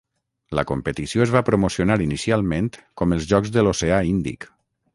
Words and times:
La 0.59 0.61
competició 0.69 1.25
es 1.25 1.33
va 1.35 1.43
promocionar 1.49 1.97
inicialment 2.05 2.71
com 3.03 3.15
els 3.19 3.29
Jocs 3.35 3.53
de 3.59 3.67
l'Oceà 3.69 4.01
Índic. 4.15 4.49